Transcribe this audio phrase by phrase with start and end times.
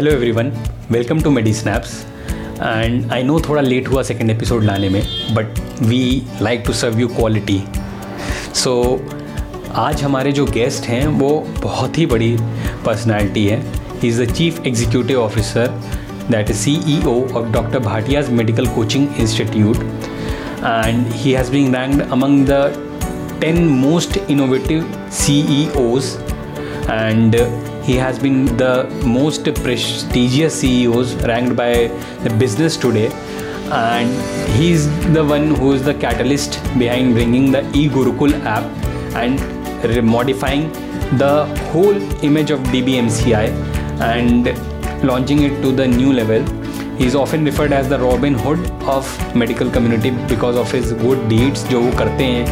[0.00, 0.50] Hello everyone
[0.90, 1.90] welcome to medi snaps
[2.60, 5.02] and I know थोड़ा late हुआ second episode लाने में
[5.34, 6.00] but we
[6.42, 7.58] like to serve you quality
[8.54, 8.72] so
[9.78, 11.28] आज हमारे जो गेस्ट हैं वो
[11.62, 12.30] बहुत ही बड़ी
[12.86, 13.60] पर्सनालिटी है
[13.92, 15.68] he is the chief executive officer
[16.30, 19.84] that is C E O of doctor Bhatia's medical coaching institute
[20.64, 26.14] and he has been ranked among the ten most innovative C E Os
[26.90, 27.34] and
[27.82, 31.88] he has been the most prestigious CEOs ranked by
[32.24, 33.10] the Business Today.
[33.72, 34.10] And
[34.52, 38.64] he is the one who is the catalyst behind bringing the e-Gurukul app
[39.14, 39.40] and
[40.04, 40.70] modifying
[41.18, 43.48] the whole image of DBMCI
[44.00, 46.44] and launching it to the new level.
[46.96, 51.28] He is often referred as the Robin Hood of medical community because of his good
[51.30, 52.44] deeds जो वो करते हैं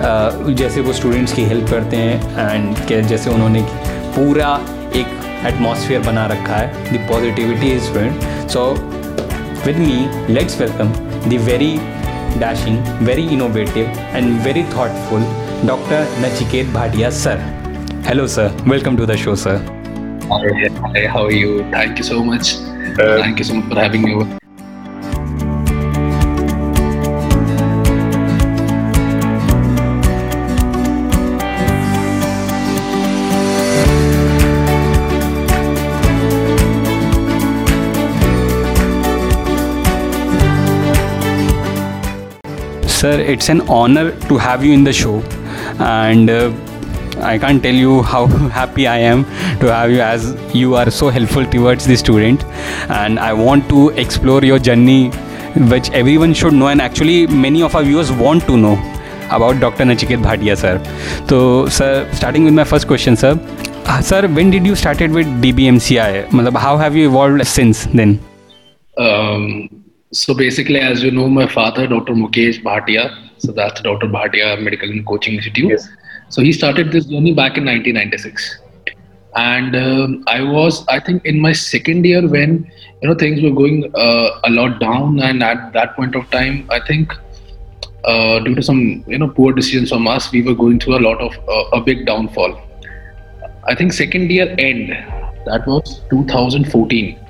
[0.00, 3.60] uh, जैसे वो students की help करते हैं and जैसे उन्होंने
[4.16, 4.54] पूरा
[4.96, 8.64] एक एटमॉस्फेयर बना रखा है the positivity is student so
[9.66, 10.92] with me let's welcome
[11.28, 11.76] the very
[12.38, 15.30] dashing very innovative and very thoughtful
[15.66, 17.46] doctor Nachiket Bhatia sir
[18.08, 19.70] hello sir welcome to the show sir
[20.32, 21.64] Hi, hi, how are you?
[21.70, 22.54] Thank you so much.
[22.96, 24.41] Thank you so much for having me over.
[43.02, 45.22] Sir, it's an honor to have you in the show,
[45.80, 46.52] and uh,
[47.20, 48.26] I can't tell you how
[48.58, 49.24] happy I am
[49.58, 52.44] to have you as you are so helpful towards the student,
[52.98, 55.08] and I want to explore your journey,
[55.72, 58.74] which everyone should know, and actually many of our viewers want to know
[59.32, 59.82] about Dr.
[59.82, 60.78] Nachiket Bhatia, sir.
[61.28, 63.36] So, sir, starting with my first question, sir.
[63.84, 66.56] Uh, sir, when did you started with DBMCI?
[66.56, 68.20] How have you evolved since then?
[68.96, 69.81] Um,
[70.12, 72.12] so basically, as you know, my father, Dr.
[72.12, 74.06] Mukesh Bhatia, so that's Dr.
[74.06, 75.80] Bhatia Medical and Coaching Institute.
[76.28, 78.58] So he started this journey back in 1996.
[79.34, 82.70] And um, I was, I think, in my second year when
[83.00, 86.68] you know things were going uh, a lot down, and at that point of time,
[86.70, 87.14] I think
[88.04, 91.04] uh, due to some you know poor decisions from us, we were going through a
[91.08, 92.60] lot of uh, a big downfall.
[93.66, 94.90] I think second year end,
[95.46, 97.21] that was 2014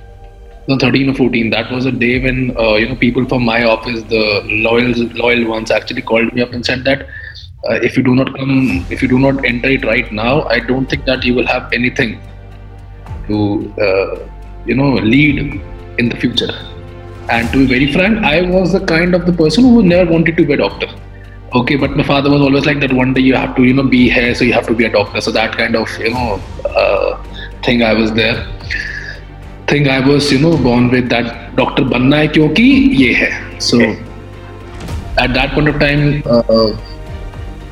[0.69, 3.65] no 13 or 14 that was a day when uh, you know people from my
[3.65, 4.25] office the
[4.67, 4.93] loyal
[5.23, 7.03] loyal ones actually called me up and said that
[7.69, 10.59] uh, if you do not come if you do not enter it right now i
[10.59, 12.21] don't think that you will have anything
[13.29, 14.29] to uh,
[14.67, 15.39] you know lead
[15.99, 16.53] in the future.
[17.31, 20.37] And to be very frank i was the kind of the person who never wanted
[20.37, 20.89] to be a doctor.
[21.55, 23.85] Okay but my father was always like that one day you have to you know
[23.85, 25.21] be here so you have to be a doctor.
[25.21, 27.23] So that kind of you know uh,
[27.63, 28.39] thing i was there
[29.73, 32.63] thing I was you know born with that doctor बनना है क्योंकि
[33.03, 36.09] ये है so at that point of time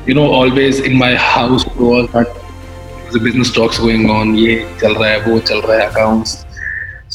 [0.09, 5.09] you know always in my house was that business talks going on ये चल रहा
[5.09, 6.37] है वो चल रहा है अकाउंट्स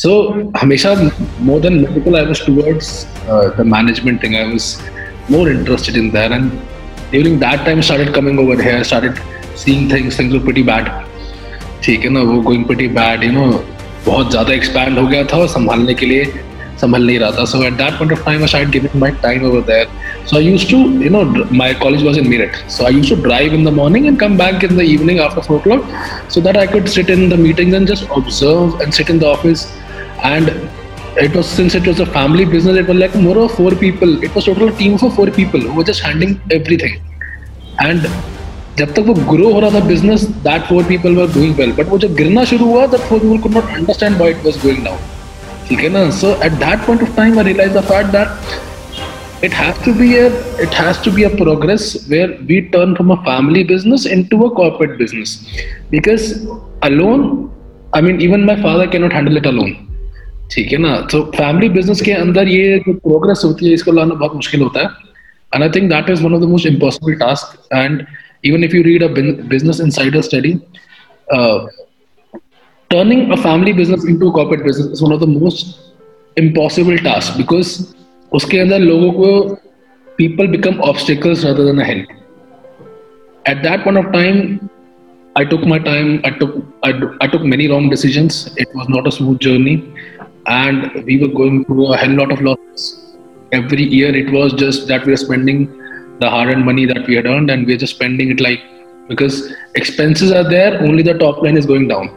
[0.02, 0.18] सो
[0.60, 0.94] हमेशा
[1.40, 3.06] more than medical I was towards
[3.58, 4.76] the management thing I was
[5.28, 6.50] more interested in that and
[7.12, 9.16] during that time started coming over here started
[9.56, 10.90] seeing things things were pretty bad
[11.84, 13.48] ठीक है ना वो going pretty bad you know
[14.06, 16.24] बहुत ज़्यादा expand हो गया था और संभालने के लिए
[16.80, 19.44] संभल नहीं रहा था। So at that point of time I शायद giving my time
[19.46, 19.86] over there
[20.26, 21.22] so I used to you know
[21.58, 24.36] my college was in Meerut so I used to drive in the morning and come
[24.38, 25.88] back in the evening after four clock
[26.30, 29.24] so that I could sit in the meeting and just observe and sit in the
[29.34, 29.66] office
[30.24, 30.50] and
[31.22, 34.18] it was since it was a family business it was like more of four people
[34.24, 37.00] it was total team for four people वो just handling handling everything.
[37.78, 38.35] And
[38.78, 41.88] जब तक वो grow हो रहा था business that four people were doing well but
[41.88, 44.84] वो जब गिरना शुरू हुआ that four people could not understand why it was going
[44.84, 44.98] down
[45.68, 46.08] ठीक है ना?
[46.20, 48.64] So at that point of time I realise the fact that
[49.46, 50.28] it has to be a,
[50.64, 54.48] it has to be a progress where we turn from a family business into a
[54.60, 55.34] corporate business.
[55.90, 56.24] Because
[56.88, 57.26] alone,
[57.98, 59.74] i mean, even my father cannot handle it alone.
[60.54, 60.94] ठीक है ना?
[61.12, 64.80] तो family business के अंदर ये जो progress होती है, इसको लाना बहुत मुश्किल होता
[64.80, 64.88] है.
[65.54, 68.04] And I think that is one of the most impossible task and
[68.45, 69.09] even if you read a
[69.53, 70.53] business insider study
[71.31, 71.67] uh,
[72.89, 75.93] turning a family business into a corporate business is one of the most
[76.37, 77.95] impossible tasks because
[78.33, 79.57] उसके अंदर लोगों को
[80.17, 82.05] people become obstacles rather than a help
[83.45, 84.69] at that point of time
[85.35, 86.19] I took my time.
[86.25, 86.91] I took I,
[87.21, 88.53] I took many wrong decisions.
[88.57, 89.75] It was not a smooth journey,
[90.47, 93.15] and we were going through a hell lot of losses.
[93.53, 95.69] Every year, it was just that we were spending
[96.20, 98.60] the hard-earned money that we had earned, and we are just spending it like
[99.08, 100.80] because expenses are there.
[100.82, 102.08] Only the top line is going down.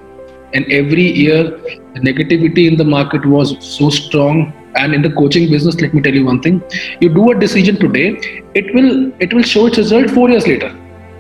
[0.54, 1.44] and every year
[1.94, 6.02] the negativity in the market was so strong and in the coaching business let me
[6.02, 6.62] tell you one thing
[7.02, 8.08] you do a decision today
[8.62, 8.92] it will
[9.26, 10.72] it will show its result 4 years later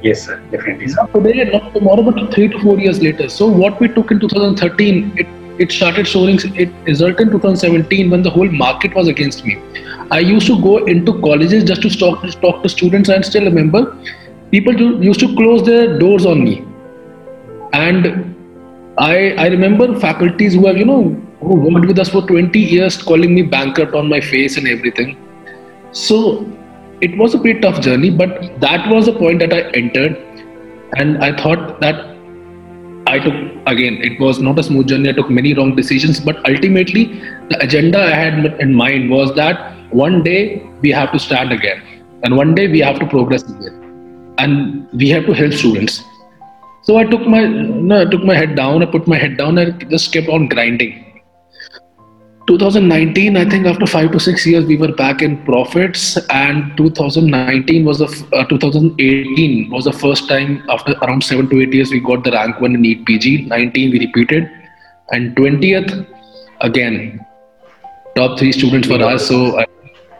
[0.07, 0.95] yes sir definitely sir.
[1.01, 4.19] not today not tomorrow but 3 to 4 years later so what we took in
[4.19, 9.45] 2013 it it started showing it resulted in 2017 when the whole market was against
[9.45, 9.57] me.
[10.11, 13.43] I used to go into colleges just to talk, to talk to students and still
[13.43, 13.97] remember
[14.51, 14.73] people
[15.03, 16.65] used to close their doors on me.
[17.73, 18.35] And
[18.97, 21.01] i i remember faculties who have you know
[21.41, 25.17] who worked with us for 20 years calling me bankrupt on my face and everything.
[25.91, 26.47] So
[27.01, 30.17] it was a pretty tough journey but that was the point that i entered.
[30.97, 32.18] And i thought that
[33.15, 33.37] i took
[33.73, 35.09] again it was not a smooth journey.
[35.09, 37.05] I took many wrong decisions but ultimately
[37.49, 41.81] the agenda i had in mind was that one day we have to stand again
[42.23, 43.75] and one day we have to progress again
[44.37, 46.03] and we have to help students.
[46.81, 49.57] So i took my no, i took my head down i put my head down
[49.57, 51.08] and just kept on grinding
[52.49, 56.17] 2019 i think after 5 to 6 years we were back in profits.
[56.29, 61.73] And 2019 was the uh, 2018 was the first time after around 7 to 8
[61.73, 64.49] years we got the rank 1 in NEET PG 19 we repeated.
[65.11, 66.07] And 20th
[66.61, 67.25] again
[68.15, 69.27] top 3 students for us.
[69.27, 69.65] So I,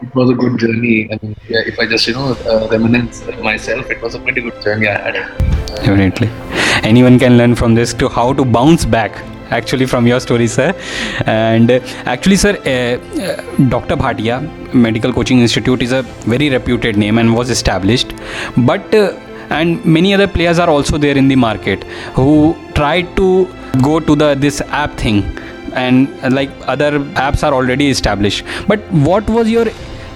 [0.01, 1.09] it was a good journey.
[1.11, 4.61] And yeah, if i just you know uh, reminisce myself it was a pretty good
[4.67, 5.19] journey i had.
[5.81, 6.29] Definitely.
[6.93, 10.73] Anyone can learn from this to how to bounce back actually from your story sir.
[11.25, 14.37] And uh, actually sir uh, uh, dr bhatia
[14.73, 16.03] medical coaching institute is a
[16.33, 18.13] very reputed name and was established.
[18.57, 18.93] But
[19.49, 23.47] and many other players are also there in the market who tried to
[23.81, 25.23] go to the this app thing.
[25.73, 28.43] And like other apps are already established.
[28.67, 29.65] But what was your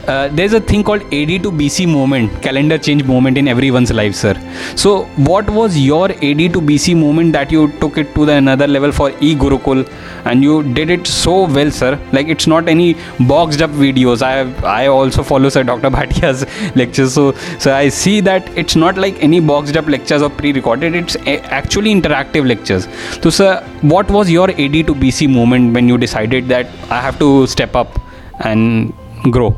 [0.07, 4.15] uh, there's a thing called AD to BC moment, calendar change moment in everyone's life,
[4.15, 4.33] sir.
[4.75, 8.67] So, what was your AD to BC moment that you took it to the another
[8.67, 9.87] level for e Gurukul,
[10.25, 11.97] and you did it so well, sir?
[12.11, 12.95] Like it's not any
[13.27, 14.21] boxed up videos.
[14.21, 14.33] I
[14.67, 15.89] I also follow Sir Dr.
[15.89, 16.45] Bhatia's
[16.75, 20.95] lectures, so so I see that it's not like any boxed up lectures or pre-recorded.
[20.95, 21.15] It's
[21.61, 22.89] actually interactive lectures.
[23.21, 27.17] So, sir, what was your AD to BC moment when you decided that I have
[27.19, 27.99] to step up
[28.39, 28.93] and
[29.31, 29.55] grow?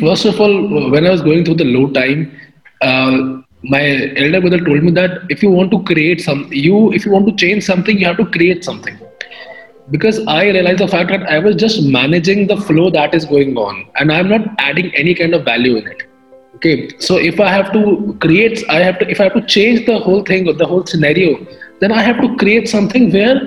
[0.00, 2.32] First of all, when I was going through the low time,
[2.82, 7.04] uh, my elder brother told me that if you want to create some, you if
[7.04, 8.98] you want to change something, you have to create something.
[9.90, 13.56] Because I realized the fact that I was just managing the flow that is going
[13.56, 16.02] on, and I'm not adding any kind of value in it.
[16.56, 19.86] Okay, so if I have to create, I have to if I have to change
[19.86, 21.46] the whole thing or the whole scenario,
[21.80, 23.40] then I have to create something where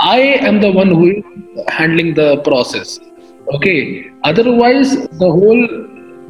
[0.00, 0.18] I
[0.48, 1.24] am the one who is
[1.68, 3.00] handling the process
[3.54, 5.62] okay otherwise the whole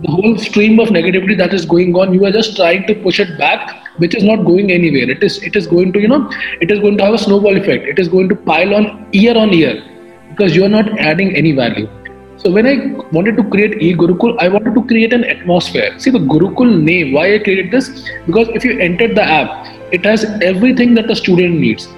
[0.04, 3.18] the whole stream of negativity that is going on you are just trying to push
[3.18, 5.10] it back which is not going anywhere.
[5.10, 6.30] It is it is going to you know
[6.60, 7.86] it is going to have a snowball effect.
[7.86, 9.82] It is going to pile on year on year
[10.30, 11.88] because you are not adding any value.
[12.36, 12.74] So when i
[13.12, 15.98] wanted to create e-gurukul i wanted to create an atmosphere.
[15.98, 17.88] See the gurukul name why i created this?
[18.26, 21.88] Because if you entered the app it has everything that the student needs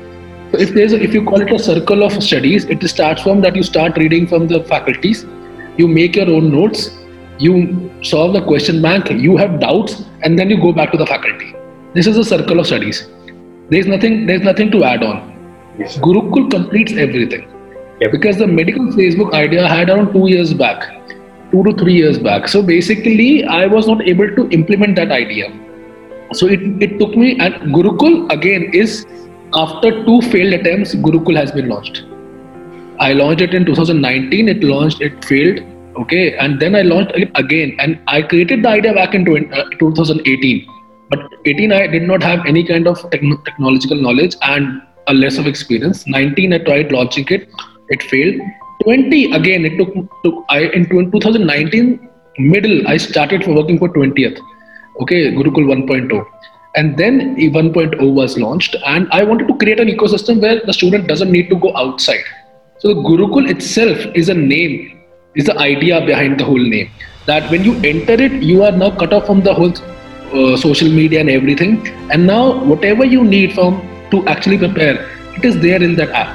[0.58, 3.40] so if there's a, if you call it a circle of studies, it starts from
[3.42, 5.24] that you start reading from the faculties,
[5.76, 6.90] you make your own notes,
[7.38, 11.06] you solve the question bank, you have doubts, and then you go back to the
[11.06, 11.54] faculty.
[11.94, 13.06] This is a circle of studies.
[13.70, 15.76] There's nothing there's nothing to add on.
[15.78, 15.96] Yes.
[15.98, 17.46] Gurukul completes everything.
[18.00, 18.10] Yep.
[18.10, 20.90] Because the medical Facebook idea I had around two years back,
[21.52, 22.48] two to three years back.
[22.48, 25.52] So basically, I was not able to implement that idea.
[26.32, 29.06] So it, it took me, and Gurukul again is
[29.54, 32.04] after two failed attempts, Gurukul has been launched.
[33.00, 34.48] I launched it in 2019.
[34.48, 35.60] It launched, it failed.
[35.96, 40.68] Okay, and then I launched it again, and I created the idea back in 2018.
[40.68, 40.72] Uh,
[41.10, 45.46] but 18, I did not have any kind of technological knowledge and a less of
[45.46, 46.06] experience.
[46.06, 47.48] 19, I tried launching it.
[47.88, 48.40] It failed.
[48.84, 49.94] 20, again, it took.
[50.22, 54.38] took I in 2019 middle, I started for working for 20th.
[55.00, 56.26] Okay, Gurukul 1.0
[56.76, 61.06] and then 1.0 was launched and i wanted to create an ecosystem where the student
[61.08, 62.24] doesn't need to go outside.
[62.78, 65.00] So the gurukul itself is a name
[65.34, 66.90] is the idea behind the whole name.
[67.26, 70.88] That when you enter it you are now cut off from the whole uh, social
[70.88, 71.88] media and everything.
[72.10, 76.34] And now whatever you need from to actually prepare it is there in that app.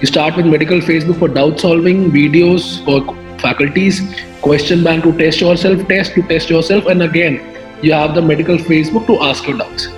[0.00, 4.00] You start with medical facebook for doubt solving videos for faculties
[4.42, 7.53] question bank to test yourself test to test yourself and again
[7.84, 9.88] you have the medical Facebook to ask your doubts.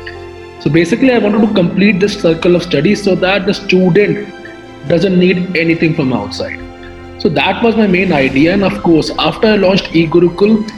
[0.62, 4.32] So basically, I wanted to complete this circle of studies so that the student
[4.88, 6.58] doesn't need anything from outside.
[7.20, 8.52] So that was my main idea.
[8.54, 10.68] And of course, after I launched eGurukul,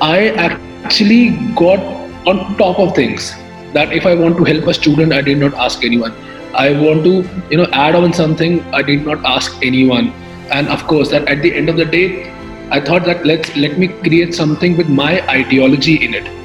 [0.00, 1.78] I actually got
[2.26, 3.32] on top of things
[3.72, 6.12] that if I want to help a student, I did not ask anyone.
[6.54, 8.62] I want to, you know, add on something.
[8.74, 10.12] I did not ask anyone,
[10.50, 12.30] and of course, that at the end of the day,
[12.70, 16.41] I thought that let's let me create something with my ideology in it.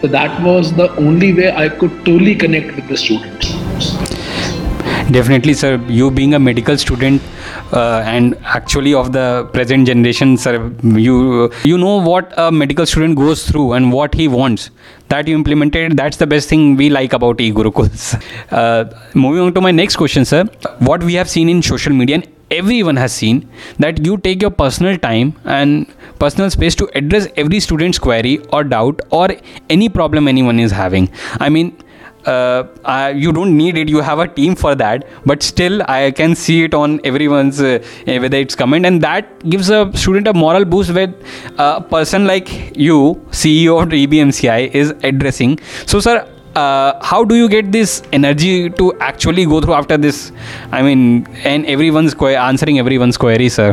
[0.00, 3.50] So that was the only way I could totally connect with the students.
[5.10, 5.76] Definitely, sir.
[5.88, 7.20] You being a medical student
[7.72, 13.16] uh, and actually of the present generation, sir, you you know what a medical student
[13.16, 14.70] goes through and what he wants.
[15.08, 15.96] That you implemented.
[15.96, 18.14] That's the best thing we like about e-Gurukuls.
[18.50, 20.44] Uh, moving on to my next question, sir.
[20.78, 24.50] What we have seen in social media and everyone has seen that you take your
[24.50, 25.86] personal time and
[26.18, 29.28] personal space to address every student's query or doubt or
[29.68, 31.08] any problem anyone is having.
[31.38, 31.76] I mean
[32.26, 36.34] uh, you don't need it you have a team for that but still i can
[36.34, 40.64] see it on everyone's uh, whether it's comment and that gives a student a moral
[40.64, 41.14] boost when
[41.58, 46.28] a person like you ceo of dbmci is addressing so sir
[46.60, 50.20] uh, how do you get this energy to actually go through after this
[50.72, 51.06] i mean
[51.52, 52.14] and everyone's
[52.50, 53.70] answering everyone's query sir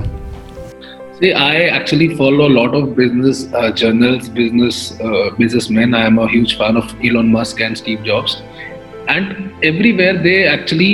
[1.20, 5.96] See, I actually follow a lot of business uh, journals, business uh, businessmen.
[5.96, 8.36] I am a huge fan of Elon Musk and Steve Jobs,
[9.08, 10.92] and everywhere they actually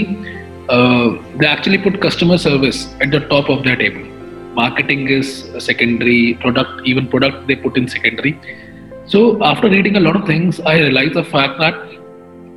[0.70, 1.10] uh,
[1.42, 4.06] they actually put customer service at the top of their table.
[4.62, 8.40] Marketing is secondary, product even product they put in secondary.
[9.06, 11.76] So after reading a lot of things, I realized the fact that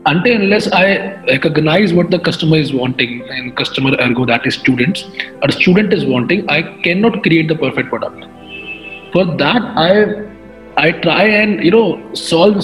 [0.07, 5.05] until unless I recognize what the customer is wanting and customer ergo that is students
[5.43, 8.25] or student is wanting, I cannot create the perfect product.
[9.13, 10.27] For that, I
[10.77, 12.63] I try and you know solve.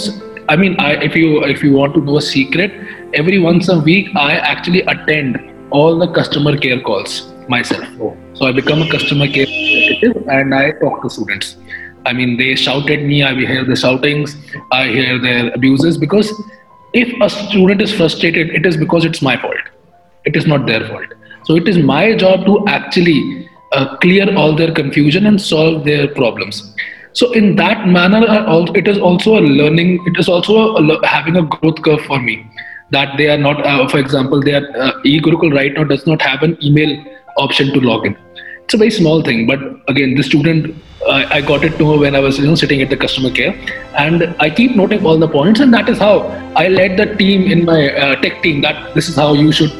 [0.49, 2.73] I mean, I, if you if you want to know a secret,
[3.15, 7.85] every once a week I actually attend all the customer care calls myself.
[8.01, 8.17] Oh.
[8.35, 11.57] So I become a customer care executive and I talk to students.
[12.07, 13.23] I mean, they shout at me.
[13.23, 14.37] I hear the shoutings.
[14.71, 16.33] I hear their abuses because
[16.93, 19.57] if a student is frustrated, it is because it's my fault.
[20.25, 21.07] It is not their fault.
[21.45, 26.09] So it is my job to actually uh, clear all their confusion and solve their
[26.09, 26.75] problems.
[27.15, 28.23] So in that manner,
[28.75, 30.03] it is also a learning.
[30.07, 32.47] It is also a, having a growth curve for me.
[32.91, 36.21] That they are not, uh, for example, they are uh, eGurukul right now does not
[36.21, 37.03] have an email
[37.39, 38.17] option to log in.
[38.65, 40.77] It's a very small thing, but again, the student
[41.09, 43.31] I, I got it to know when I was you know sitting at the customer
[43.31, 43.55] care,
[43.97, 46.21] and I keep noting all the points, and that is how
[46.57, 49.73] I led the team in my uh, tech team that this is how you should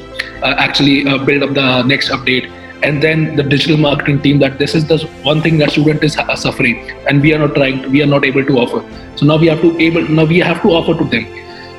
[0.43, 2.51] uh, actually uh, build up the next update,
[2.83, 6.19] and then the digital marketing team that this is the one thing that student is
[6.19, 8.83] uh, suffering, and we are not trying, to, we are not able to offer.
[9.17, 11.27] So now we have to able now we have to offer to them.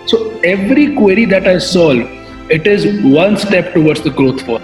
[0.08, 2.00] So every query that I solve,
[2.50, 4.60] it is one step towards the growth for.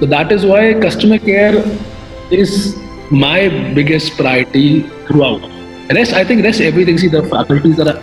[0.00, 1.64] So that is why customer care
[2.30, 2.76] is
[3.10, 5.42] my biggest priority throughout.
[5.90, 6.98] Rest, I think rest everything.
[6.98, 8.02] See, the faculties that are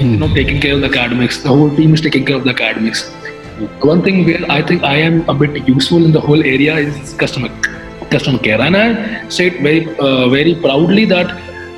[0.00, 1.42] you know taking care of the academics.
[1.42, 3.08] The whole team is taking care of the academics.
[3.80, 7.14] One thing where I think I am a bit useful in the whole area is
[7.14, 7.48] customer
[8.10, 11.30] customer care, and I say it very uh, very proudly that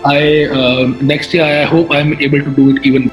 [0.05, 3.11] I uh, next year I hope I am able to do it even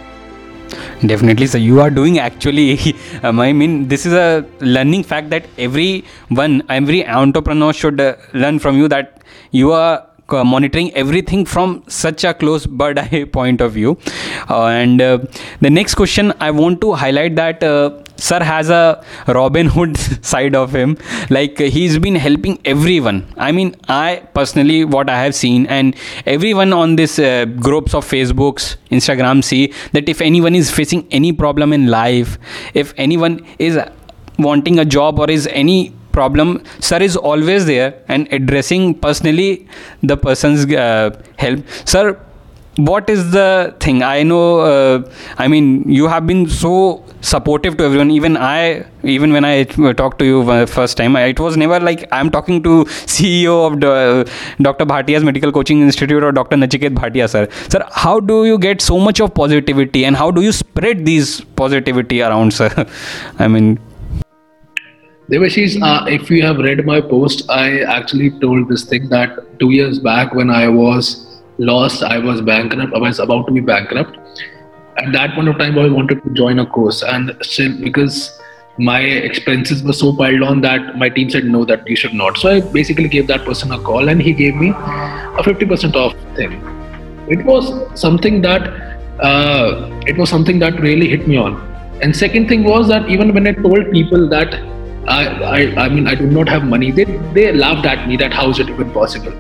[1.06, 5.46] definitely so you are doing actually um, i mean this is a learning fact that
[5.58, 12.24] everyone every entrepreneur should uh, learn from you that you are monitoring everything from such
[12.24, 13.98] a close bird eye point of view.
[14.50, 15.18] Uh, and uh,
[15.62, 20.56] the next question i want to highlight that uh, sir has a robin hood side
[20.56, 20.98] of him.
[21.30, 23.26] Like he's been helping everyone.
[23.38, 28.06] I mean i personally what i have seen and everyone on this uh, groups of
[28.06, 32.38] facebooks instagram see that if anyone is facing any problem in life
[32.74, 33.80] if anyone is
[34.38, 39.68] wanting a job or is any problem sir is always there and addressing personally
[40.04, 41.60] the person's uh, help.
[41.86, 42.18] Sir
[42.78, 44.04] what is the thing?
[44.04, 48.12] I know uh, i mean you have been so supportive to everyone.
[48.12, 49.64] Even i even when i
[50.02, 52.84] talked to you first time it was never like i'm talking to
[53.14, 54.30] ceo of the,
[54.62, 57.48] dr bhatia's medical coaching institute or dr nachiket bhatia sir.
[57.70, 61.42] Sir how do you get so much of positivity and how do you spread these
[61.56, 62.72] positivity around sir?
[63.40, 63.80] I mean
[65.30, 69.72] Devashish, uh, if you have read my post, I actually told this thing that two
[69.72, 72.02] years back when I was lost.
[72.02, 72.94] I was bankrupt.
[72.96, 74.18] I was about to be bankrupt.
[74.98, 77.36] At that point of time, I wanted to join a course, and
[77.84, 78.40] because
[78.78, 82.38] my expenses were so piled on that my team said no, that you should not.
[82.38, 85.98] So I basically gave that person a call, and he gave me a fifty percent
[85.98, 86.54] off thing.
[87.28, 88.70] It was something that
[89.20, 91.60] uh, it was something that really hit me on.
[92.02, 94.54] And second thing was that even when I told people that
[95.07, 97.05] I, I, I mean I do not have money, they
[97.39, 99.33] they laughed at me that how is it even possible?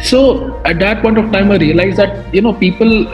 [0.00, 3.06] So at that point of time, I realized that you know people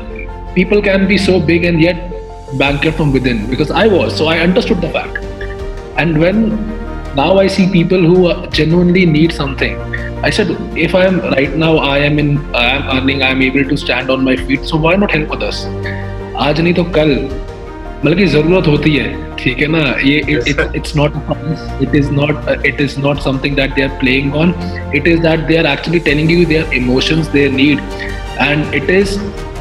[0.55, 2.13] people can be so big and yet
[2.59, 4.17] bankrupt from within because I was.
[4.17, 5.19] So I understood the fact.
[5.97, 6.51] And when
[7.15, 9.79] now I see people who genuinely need something,
[10.23, 13.43] I said, if I am right now, I am in, I am earning, I am
[13.43, 14.65] able to stand on my feet.
[14.65, 15.65] So why not help others?
[16.45, 17.11] आज नहीं तो कल
[18.05, 19.80] मतलब की जरूरत होती है ठीक है ना?
[20.06, 20.18] ये
[20.76, 21.14] it's not
[21.84, 24.54] it is not it is not something that they are playing on
[24.96, 27.80] it is that they are actually telling you their emotions their need
[28.42, 29.18] and it is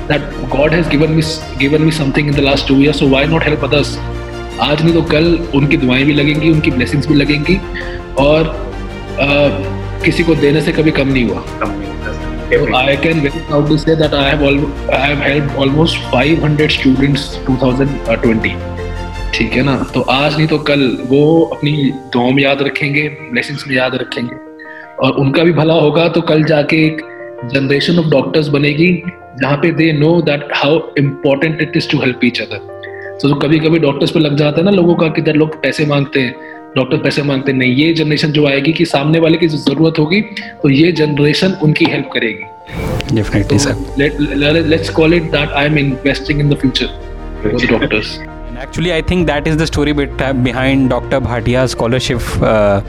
[0.09, 1.23] that God has given me
[1.59, 3.99] given me something in the last two year so why not help others
[4.61, 7.57] आज नहीं तो कल उनकी दुआएँ भी लगेंगी उनकी blessings भी लगेंगी
[8.19, 8.43] और
[9.15, 13.97] uh, किसी को देने से कभी कम नहीं हुआ। I can very proud to say
[13.97, 18.70] that I have I have help almost 500 students 2020
[19.35, 19.75] ठीक है ना?
[19.95, 21.23] तो आज नहीं तो कल वो
[21.53, 21.73] अपनी
[22.13, 24.37] दुआओं में याद रखेंगे ब्लेसिंग्स में याद रखेंगे।
[25.05, 27.01] और उनका भी भला होगा तो कल जाके एक
[27.53, 28.93] जनरेशन ऑफ़ डॉक्टर्स बनेगी
[29.43, 33.59] जहाँ पे they know that how important it is to help each other तो कभी
[33.59, 36.35] कभी डॉक्टर्स पे लग जाता है ना लोगों का कि लोग पैसे मांगते हैं
[36.77, 40.21] डॉक्टर पैसे मांगते नहीं ये जनरेशन जो आएगी कि सामने वाले की ज़रूरत होगी
[40.63, 46.41] तो ये जनरेशन उनकी हेल्प करेगी। Definitely sir let's call it that I am investing
[46.41, 48.19] in the future doctors
[48.64, 52.81] actually i think that is the story uh, behind dr bhatia's scholarship uh,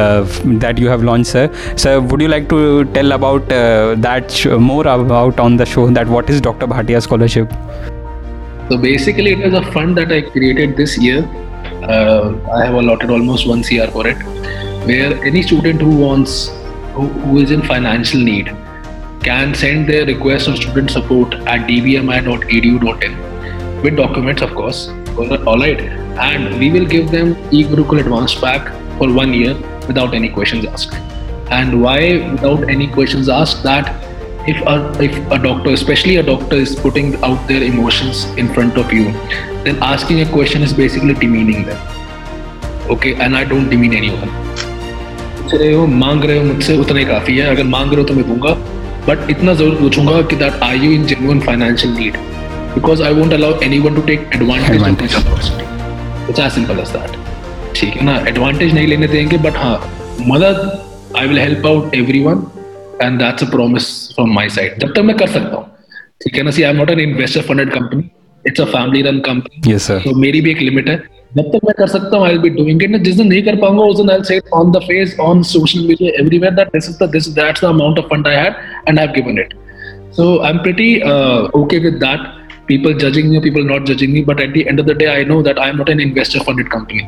[0.00, 0.20] uh,
[0.64, 1.42] that you have launched sir.
[1.76, 6.30] So would you like to tell about that more about on the show that what
[6.30, 7.52] is dr bhatia's scholarship?
[8.70, 11.28] So basically it is a fund that i created this year.
[11.82, 14.22] I have allotted almost one cr for it
[14.90, 16.48] where any student who wants
[16.94, 18.54] who, who is in financial need
[19.28, 23.20] can send their request of student support at dbmi.edu.in
[23.82, 24.80] with documents of course
[25.19, 25.81] all right
[26.29, 29.53] and we will give them e-gurukul advanced pack for one year
[29.87, 30.93] without any questions asked
[31.51, 31.99] and why
[32.31, 33.93] without any questions asked that
[34.47, 38.77] if a, if a doctor especially a doctor is putting out their emotions in front
[38.77, 39.11] of you
[39.63, 41.79] then asking a question is basically demeaning them
[42.89, 44.33] okay and i don't demean anyone
[45.53, 48.13] रहे हो मांग रहे हो मुझसे उतना ही काफी है अगर मांग रहे हो तो
[48.13, 48.53] मैं दूंगा
[49.07, 52.17] बट इतना जरूर पूछूंगा कि that are you in genuine financial need
[52.75, 55.13] because I won't allow anyone to take advantage, advantage.
[55.13, 55.65] of my opportunity.
[56.29, 57.17] It's as simple as that.
[57.75, 59.75] ठीक है ना एडवांटेज नहीं लेने देंगे बट हाँ
[60.27, 60.59] मदद
[61.17, 62.43] I will help out every one
[63.01, 65.65] and that's a promise from my side जब तक मैं कर सकता हूँ
[66.23, 68.09] ठीक है ना see I am not an investor funded company
[68.45, 70.95] it's a family run company yes sir तो मेरी भी एक लिमिट है
[71.31, 73.55] जब तक मैं कर सकता हूँ I will be doing it जिस दिन नहीं कर
[73.61, 76.97] पाऊंगा उस दिन I say on the face on social media everywhere that this is
[77.01, 78.53] the this that's the amount of fund I had
[78.87, 79.53] and I have given it
[80.17, 80.89] so I am pretty
[81.61, 82.33] okay with that
[82.69, 85.09] people judging me or people not judging me but at the end of the day
[85.19, 87.07] i know that i'm not an investor funded company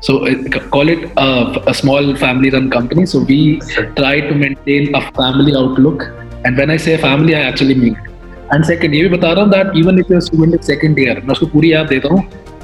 [0.00, 0.34] so uh,
[0.76, 1.28] call it a,
[1.72, 3.60] a small family run company so we
[4.00, 6.08] try to maintain a family outlook
[6.44, 8.08] and when i say family i actually mean it
[8.54, 11.32] and second ये भी बता रहा हूँ that even if student in second year मैं
[11.32, 12.22] उसको पूरी app देता हूँ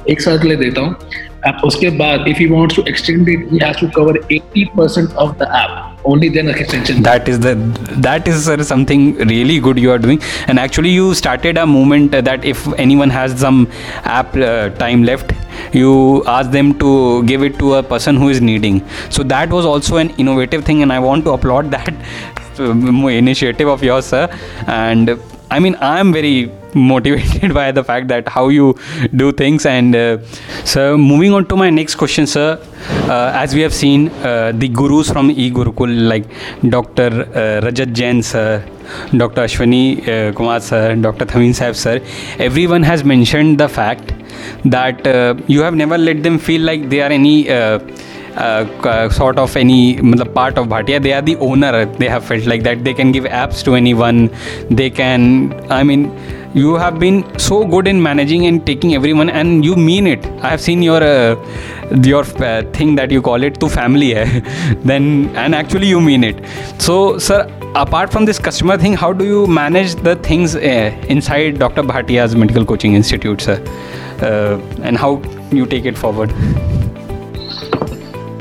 [0.09, 0.95] एक साल के लिए देता हूँ
[1.47, 5.37] ऐप उसके बाद if you wants to extend it he has to cover 80% of
[5.39, 7.49] the app only then extension that is the
[8.03, 9.01] that is uh, something
[9.31, 13.11] really good you are doing and actually you started a movement uh, that if anyone
[13.15, 13.59] has some
[14.17, 15.33] app uh, time left
[15.79, 15.91] you
[16.35, 16.91] ask them to
[17.31, 18.79] give it to a person who is needing
[19.17, 21.93] so that was also an innovative thing and i want to applaud that
[23.17, 24.23] initiative of yours sir
[24.77, 25.19] and
[25.51, 28.76] I mean, I'm very motivated by the fact that how you
[29.16, 29.66] do things.
[29.66, 30.18] And uh,
[30.64, 32.60] so, moving on to my next question, sir.
[33.08, 36.26] Uh, as we have seen, uh, the gurus from E Gurukul, like
[36.68, 37.10] Dr.
[37.10, 38.64] Rajat Jain, sir,
[39.16, 39.42] Dr.
[39.42, 41.24] Ashwani Kumar, sir, Dr.
[41.24, 42.00] Thamim Saib, sir,
[42.38, 44.12] everyone has mentioned the fact
[44.64, 45.06] that
[45.48, 47.48] you have never let them feel like they are any.
[48.36, 49.94] Uh, sort of any
[50.34, 51.00] part of Bhatia.
[51.00, 51.84] They are the owner.
[51.84, 52.82] They have felt like that.
[52.82, 54.28] They can give apps to anyone.
[54.70, 55.54] They can.
[55.70, 56.10] I mean,
[56.54, 60.24] you have been so good in managing and taking everyone, and you mean it.
[60.42, 61.34] I have seen your uh,
[62.04, 64.40] your uh, thing that you call it to family hai.
[64.92, 66.46] then and actually you mean it.
[66.80, 67.40] So, sir,
[67.74, 71.82] apart from this customer thing, how do you manage the things inside Dr.
[71.82, 73.58] Bhatia's Medical Coaching Institute, sir,
[74.82, 76.32] and how you take it forward?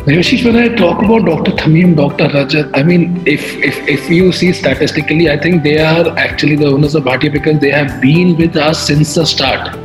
[0.06, 1.52] When I talk about Dr.
[1.52, 2.28] Thamim, Dr.
[2.28, 6.66] Rajat, I mean, if, if if you see statistically, I think they are actually the
[6.66, 9.80] owners of Bhatia because they have been with us since the start.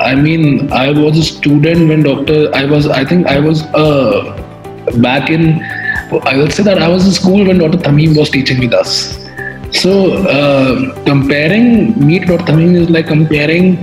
[0.00, 2.50] I mean, I was a student when Dr.
[2.54, 4.32] I was, I think I was uh,
[5.02, 5.62] back in,
[6.22, 7.76] I would say that I was in school when Dr.
[7.76, 9.18] Thamim was teaching with us.
[9.70, 12.52] So, uh, comparing me to Dr.
[12.52, 13.76] Thamim is like comparing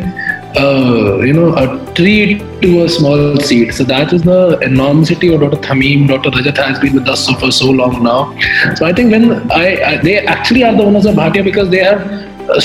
[0.58, 3.74] uh, you know, a tree to a small seed.
[3.74, 5.58] So that is the enormity of Dr.
[5.58, 6.08] Thamim.
[6.08, 6.30] Dr.
[6.30, 8.38] Rajat has been with us for so long now.
[8.76, 11.84] So I think when I, I they actually are the owners of Bhatia because they
[11.84, 12.02] have
[12.50, 12.62] uh,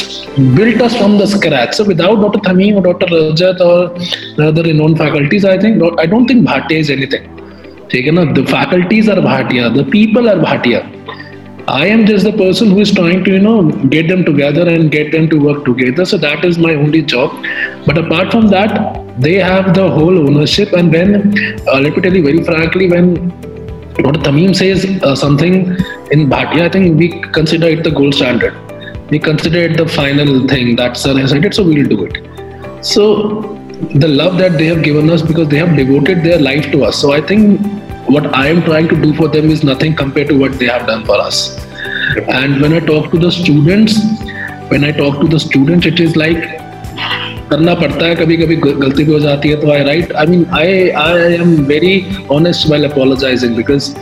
[0.55, 1.75] built us from the scratch.
[1.75, 2.39] So without Dr.
[2.41, 3.07] Thamim or Dr.
[3.07, 3.89] Rajat or
[4.37, 7.37] the other renowned faculties, I think I don't think Bhatia is anything.
[7.91, 11.00] The faculties are Bhatia, the people are Bhatia.
[11.69, 14.91] I am just the person who is trying to, you know, get them together and
[14.91, 16.05] get them to work together.
[16.05, 17.31] So that is my only job.
[17.87, 20.73] But apart from that, they have the whole ownership.
[20.73, 23.31] And when, uh, let me tell you very frankly, when
[24.05, 25.77] what Thamim says uh, something
[26.11, 28.55] in Bhatia, I think we consider it the gold standard.
[29.11, 32.85] We consider it the final thing that sir has said it, so we'll do it.
[32.85, 33.59] So
[33.95, 36.99] the love that they have given us because they have devoted their life to us.
[37.01, 37.61] So I think
[38.08, 40.86] what I am trying to do for them is nothing compared to what they have
[40.88, 41.40] done for us.
[42.28, 43.98] And when I talk to the students,
[44.70, 46.46] when I talk to the students, it is like
[47.50, 50.46] करना पड़ता है कभी कभी गलती भी हो जाती है तो I right I mean
[50.60, 51.92] I I am very
[52.32, 53.94] honest well apologising because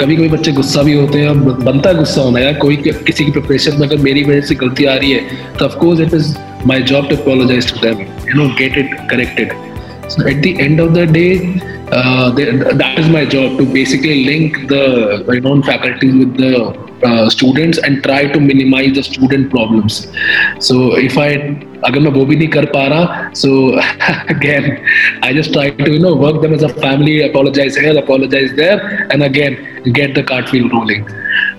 [0.00, 3.30] कभी कभी बच्चे गुस्सा भी होते हैं बनता है गुस्सा होना यार कोई किसी की
[3.30, 6.36] प्रिपरेशन में अगर मेरी वजह से गलती आ रही है तो of course it is
[6.66, 9.52] my job to apologise to them you know get it corrected
[10.10, 11.06] So at the end of the
[11.84, 17.30] day, uh, that is my job to basically link the known faculties with the uh,
[17.30, 20.06] students and try to minimize the student problems.
[20.58, 23.50] So if I अगर मैं वो भी नहीं कर पा रहा so
[24.34, 24.64] again
[25.24, 28.76] I just try to you know work them as a family apologize here apologize there
[29.14, 29.56] and again
[29.98, 31.06] get the cart wheel rolling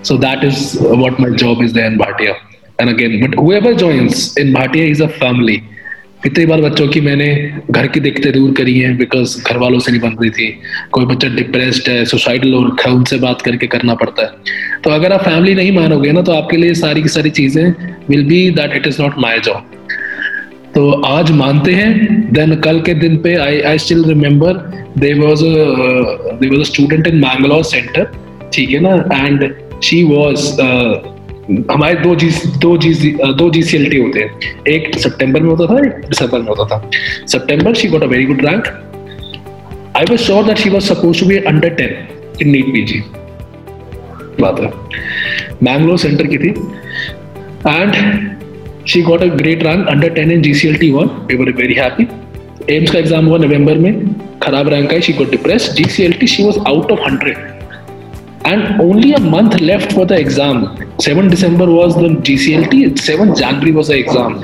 [0.09, 0.61] so that is
[1.03, 2.35] what my job is there in Bhatia
[2.83, 5.57] and again but whoever joins in Bhatia is a family
[6.22, 7.26] कितनी बार बच्चों की मैंने
[7.70, 10.48] घर की दिक्कतें दूर करी हैं बिकॉज़ घर वालों से नहीं बन रही थी।
[10.92, 14.90] कोई बच्चा डिप्रेस्ड है सुसाइडल हो रखा है, उनसे बात करके करना पड़ता है। तो
[14.90, 17.64] अगर आप फैमिली नहीं मानोगे ना तो आपके लिए सारी की सारी चीज़ें
[18.08, 19.72] will be that it is not my job
[20.74, 24.52] तो आज मानते हैं देन कल के दिन पे I I still remember
[24.98, 28.10] they was they was a student in Mangalore centre
[28.54, 28.94] ठीक है ना?
[29.16, 29.52] एंड
[29.82, 30.36] शी वाज
[31.70, 32.28] हमारे दो जी
[32.62, 32.92] दो जी
[33.38, 36.48] दो जी सी एल टी होते हैं। एक सितंबर में होता था, एक दिसंबर में
[36.48, 36.90] होता था।
[37.26, 38.66] सितंबर she got a very good rank
[39.96, 41.90] I was sure that she was suppose to be under ten
[42.42, 43.02] in NEET PG
[44.40, 44.72] बात है।
[45.62, 46.50] मैंगलोर सेंटर की थी।
[47.68, 47.94] And
[48.88, 52.06] she got a great rank under ten in GCLT one we were very happy
[52.76, 53.92] AIIMS का exam हुआ नवंबर में।
[54.42, 57.54] खराब rank I she got depress GCLT she was out of hundred
[58.48, 60.58] and only a month left for the exam.
[60.98, 64.36] 7 december was the gclt 7 january was the exam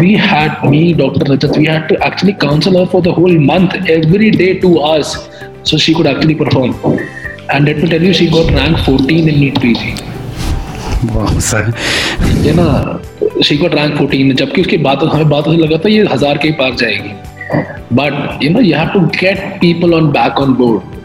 [0.00, 3.76] we had me dr rajat we had to actually counsel her for the whole month
[3.96, 5.12] every day two hours
[5.62, 6.74] so she could actually perform
[7.50, 9.94] and let me tell you she got rank 14 in neat pg
[11.14, 11.62] wow sir
[12.46, 12.66] ये ना
[13.44, 16.48] she got rank 14 जबकि उसकी बात हमें बातों से लगा था ये हज़ार के
[16.48, 17.14] ही पार जाएगी
[18.00, 20.95] but you know you have to get people on back on board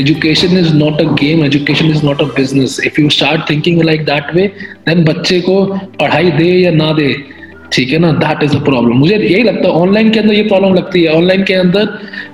[0.00, 2.76] education is not a game, education is not a business.
[2.88, 4.46] If you start thinking like that way,
[4.88, 5.64] then बच्चे को
[6.00, 7.14] पढ़ाई दे या ना दे,
[7.72, 8.12] ठीक है ना?
[8.20, 11.12] दैट इज़ अ प्रॉब्लम मुझे यही लगता है ऑनलाइन के अंदर ये प्रॉब्लम लगती है।
[11.14, 11.84] ऑनलाइन के अंदर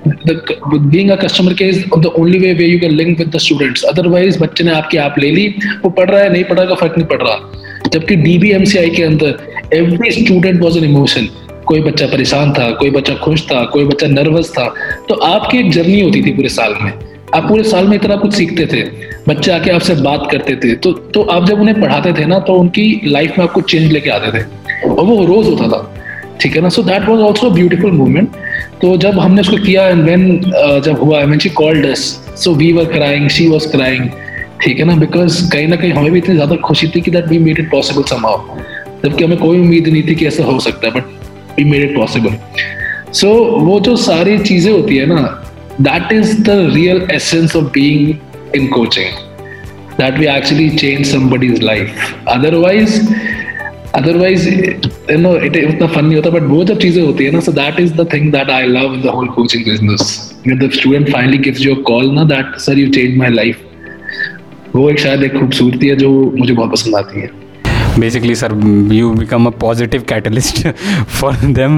[0.06, 3.82] being a customer care is the only way way you can link with the students
[3.92, 5.46] otherwise बच्चे ने आपकी ऐप ले ली,
[5.84, 9.02] वो पढ़ रहा है, नहीं पढ़ रहा का फ़र्क नहीं पड़ रहा। जबकि डीबीएमसीआई के
[9.02, 9.38] अंदर
[9.74, 11.28] every student was an emotion
[11.66, 14.66] कोई बच्चा परेशान था, कोई बच्चा खुश था, कोई बच्चा नर्वस था।
[15.08, 16.92] तो आपकी एक जर्नी होती थी पूरे साल में।
[17.34, 18.82] आप पूरे साल में इतना कुछ सीखते थे,
[19.28, 22.54] बच्चे आके आपसे बात करते थे तो तो आप जब उन्हें पढ़ाते थे ना तो
[22.54, 24.42] उनकी लाइफ में आपको चेंज लेके आते थे,
[24.86, 25.80] और वो रोज होता था,
[26.40, 26.68] ठीक है ना?
[26.68, 28.28] So that was also beautiful movement
[28.82, 30.40] तो जब हमने उसको किया एंड व्हेन
[30.84, 32.00] जब हुआ when she called us
[32.44, 34.08] so we were crying she was crying
[34.62, 34.96] ठीक है ना?
[34.96, 37.70] बिकॉज़ कहीं ना कहीं हमें भी इतनी ज़्यादा खुशी थी कि that we made it
[37.70, 38.58] possible somehow
[39.04, 41.96] जबकि हमें कोई उम्मीद नहीं थी कि ऐसा हो सकता है but we made it
[41.96, 42.36] possible
[43.12, 45.40] so वो जो सारी चीज़ें होती है ना
[45.79, 48.21] that is the real essence of being
[48.53, 49.13] in coaching
[49.97, 52.99] that we actually change somebody's life otherwise
[53.93, 57.41] otherwise you know it इतना fun नहीं होता but वो जब चीजें होती है ना
[57.47, 60.05] so that is the thing that I love in the whole coaching business
[60.45, 63.65] when the student finally gives you a call ना that sir you changed my life
[64.75, 67.29] वो एक शायद एक खूबसूरती है जो मुझे बहुत पसंद आती है
[68.03, 68.49] basically sir
[68.99, 70.67] you become a positive catalyst
[71.19, 71.73] for them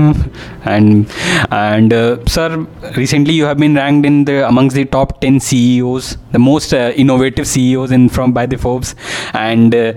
[0.66, 1.10] and
[1.52, 2.50] and uh, sir
[2.96, 6.92] recently you have been ranked in the amongst the top 10 ceos the most uh,
[6.96, 8.96] innovative ceos in from by the forbes
[9.34, 9.94] and uh,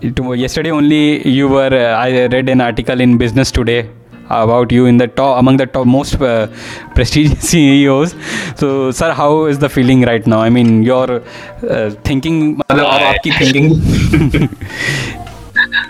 [0.00, 3.88] it, yesterday only you were uh, i read an article in business today
[4.30, 6.46] about you in the top among the top most uh,
[6.94, 8.14] prestigious CEOs.
[8.56, 10.40] So, sir, how is the feeling right now?
[10.40, 11.22] I mean, your
[11.68, 15.15] uh, thinking, आपकी thinking.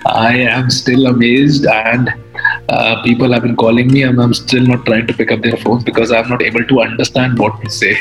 [0.07, 2.13] I am still amazed, and
[2.69, 5.57] uh, people have been calling me, and I'm still not trying to pick up their
[5.57, 7.95] phones because I'm not able to understand what to say.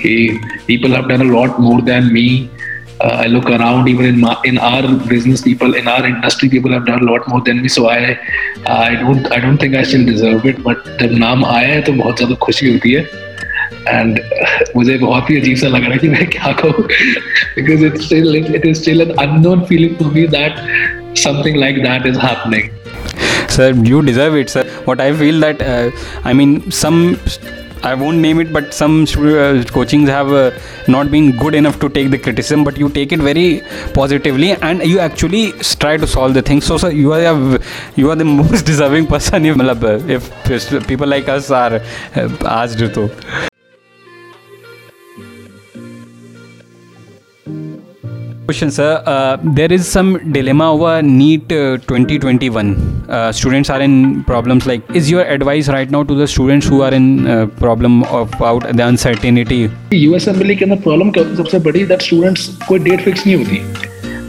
[0.00, 2.28] He, people have done a lot more than me.
[3.02, 6.72] uh, I look around, even in my, in our business, people in our industry, people
[6.72, 7.68] have done a lot more than me.
[7.68, 8.18] So I
[8.66, 10.62] I don't I don't think I still deserve it.
[10.62, 13.04] But जब नाम आया है तो बहुत ज़्यादा खुशी होती है
[13.88, 14.20] एंड
[14.76, 16.84] मुझे बहुत ही अजीब सा लग रहा है कि मैं क्या कहूँ
[17.56, 20.60] because it still it is still an unknown feeling to me that
[21.17, 22.71] something like that is happening
[23.57, 25.91] sir you deserve it sir what i feel that uh,
[26.23, 26.99] i mean some
[27.83, 30.51] I won't name it, but some uh, coachings have uh,
[30.87, 33.61] not been good enough to take the criticism, but you take it very
[33.93, 36.65] positively and you actually try to solve the things.
[36.65, 37.59] So, sir, you are
[37.95, 41.75] you are the most deserving person if, if people like us are
[42.15, 43.56] uh, asked to.
[48.47, 51.47] Question sir there is some dilemma over NEET
[51.87, 52.73] twenty twenty one
[53.35, 57.25] students are in problems like is your advice right now to the students who in
[57.59, 59.61] problem about the uncertainty
[59.93, 63.57] U S M L E के अंदर problem सबसे बड़ी that students कोई date fix नहीं होती।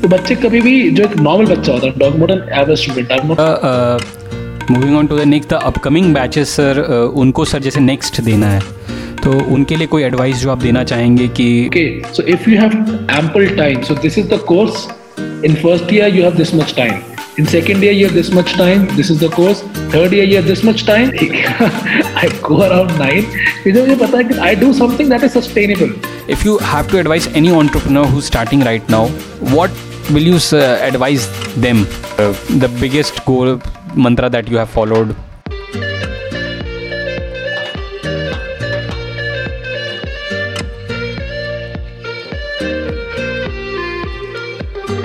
[0.02, 3.10] तो बच्चे कभी भी जो एक नॉर्मल बच्चा होता है डॉगमोट an average student
[4.70, 6.80] moving on to the next the upcoming batches sir
[7.16, 8.60] उनको सर जैसे नेक्स्ट देना है।
[9.28, 12.72] तो उनके लिए कोई एडवाइस जो आप देना चाहेंगे कि okay so if you have
[13.16, 14.86] ample time so this is the course
[15.44, 17.00] in first year you have this much time
[17.40, 19.60] in second year you have this much time this is the course
[19.92, 21.12] third year you have this much time
[22.22, 23.28] i go around nine
[23.66, 25.92] मुझे मुझे पता है कि i do something that is sustainable
[26.36, 29.04] if you have to advise any entrepreneur who's starting right now
[29.52, 29.78] what
[30.16, 31.30] will you uh, advise
[31.68, 31.86] them
[32.18, 32.32] uh,
[32.66, 33.56] the biggest goal
[34.08, 35.16] mantra that you have followed